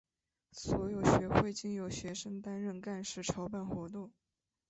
[0.51, 4.11] 所有学会均由学生担任干事筹办活动。